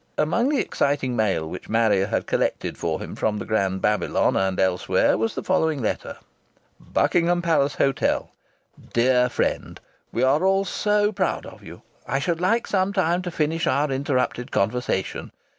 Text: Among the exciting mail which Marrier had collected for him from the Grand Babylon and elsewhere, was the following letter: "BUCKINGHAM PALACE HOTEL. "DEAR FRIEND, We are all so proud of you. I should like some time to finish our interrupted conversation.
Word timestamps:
Among 0.17 0.49
the 0.49 0.57
exciting 0.57 1.15
mail 1.15 1.47
which 1.47 1.69
Marrier 1.69 2.07
had 2.07 2.25
collected 2.25 2.75
for 2.75 2.99
him 2.99 3.15
from 3.15 3.37
the 3.37 3.45
Grand 3.45 3.83
Babylon 3.83 4.35
and 4.35 4.59
elsewhere, 4.59 5.15
was 5.15 5.35
the 5.35 5.43
following 5.43 5.79
letter: 5.79 6.17
"BUCKINGHAM 6.79 7.43
PALACE 7.43 7.75
HOTEL. 7.75 8.31
"DEAR 8.93 9.29
FRIEND, 9.29 9.79
We 10.11 10.23
are 10.23 10.43
all 10.43 10.65
so 10.65 11.11
proud 11.11 11.45
of 11.45 11.61
you. 11.61 11.83
I 12.07 12.17
should 12.17 12.41
like 12.41 12.65
some 12.65 12.93
time 12.93 13.21
to 13.21 13.29
finish 13.29 13.67
our 13.67 13.91
interrupted 13.91 14.51
conversation. 14.51 15.29